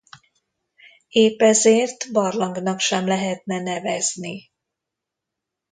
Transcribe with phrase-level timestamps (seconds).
[1.13, 4.51] Épp ezért barlangnak sem lehetne nevezni.